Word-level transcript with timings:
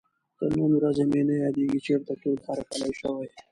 تر 0.37 0.49
نن 0.57 0.71
ورځې 0.77 1.03
مې 1.11 1.21
نه 1.27 1.35
یادېږي 1.43 1.79
چېرته 1.87 2.13
تود 2.21 2.37
هرکلی 2.47 2.91
شوی. 2.99 3.27